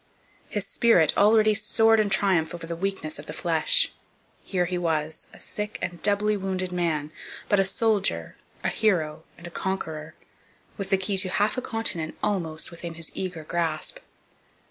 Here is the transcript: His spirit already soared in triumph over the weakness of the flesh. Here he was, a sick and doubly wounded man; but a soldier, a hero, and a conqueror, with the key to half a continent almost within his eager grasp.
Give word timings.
His 0.49 0.65
spirit 0.65 1.15
already 1.15 1.53
soared 1.53 1.99
in 1.99 2.09
triumph 2.09 2.55
over 2.55 2.65
the 2.65 2.75
weakness 2.75 3.19
of 3.19 3.27
the 3.27 3.33
flesh. 3.37 3.93
Here 4.43 4.65
he 4.65 4.79
was, 4.79 5.27
a 5.31 5.39
sick 5.39 5.77
and 5.79 6.01
doubly 6.01 6.35
wounded 6.35 6.71
man; 6.71 7.11
but 7.47 7.59
a 7.59 7.65
soldier, 7.65 8.35
a 8.63 8.69
hero, 8.69 9.25
and 9.37 9.45
a 9.45 9.51
conqueror, 9.51 10.15
with 10.75 10.89
the 10.89 10.97
key 10.97 11.17
to 11.19 11.29
half 11.29 11.55
a 11.55 11.61
continent 11.61 12.17
almost 12.23 12.71
within 12.71 12.95
his 12.95 13.11
eager 13.13 13.43
grasp. 13.43 13.99